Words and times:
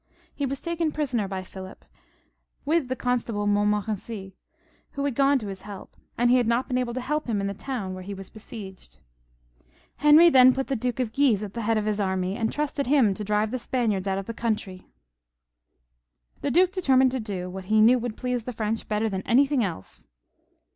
He 0.33 0.47
was 0.47 0.59
taken 0.59 0.91
prisoner 0.91 1.27
by 1.27 1.43
Philip, 1.43 1.85
with 2.65 2.87
the 2.87 2.95
constable 2.95 3.45
Mont 3.45 3.69
morency, 3.69 4.33
who 4.93 5.05
had 5.05 5.13
gone 5.13 5.37
to 5.37 5.45
his 5.45 5.61
help, 5.61 5.95
and 6.17 6.31
had 6.31 6.47
not 6.47 6.67
been 6.67 6.79
able 6.79 6.95
to 6.95 7.01
help 7.01 7.27
him 7.27 7.39
in 7.39 7.45
the 7.45 7.53
town 7.53 7.93
where 7.93 8.01
he 8.01 8.15
was 8.15 8.31
besieged. 8.31 8.97
Y" 8.97 9.65
260 10.01 10.03
HENRY 10.09 10.15
IL 10.15 10.15
[CH. 10.15 10.17
Henry 10.33 10.49
then 10.49 10.53
put 10.55 10.67
the 10.69 10.75
Duke 10.75 10.99
of 10.99 11.13
Guise 11.15 11.43
at 11.43 11.53
the 11.53 11.61
head 11.61 11.77
of 11.77 11.85
the 11.85 12.03
army, 12.03 12.35
and 12.35 12.51
trusted 12.51 12.85
to 12.85 12.89
him 12.89 13.13
to 13.13 13.23
drive 13.23 13.51
the 13.51 13.59
Spaniards 13.59 14.07
out 14.07 14.17
of 14.17 14.25
the 14.25 14.33
country. 14.33 14.87
The 16.41 16.49
duke 16.49 16.73
settled 16.73 17.11
to 17.11 17.19
do 17.19 17.47
what 17.47 17.65
he 17.65 17.79
knew 17.79 17.99
would 17.99 18.17
please 18.17 18.45
the 18.45 18.53
French 18.53 18.87
better 18.87 19.07
than 19.07 19.21
anything 19.27 19.63
else. 19.63 20.07